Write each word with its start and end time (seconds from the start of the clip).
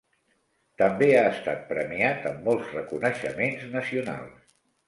També 0.81 1.09
ha 1.17 1.25
estat 1.33 1.61
premiat 1.73 2.25
amb 2.31 2.41
molts 2.49 2.75
reconeixements 2.79 3.69
nacionals. 3.79 4.53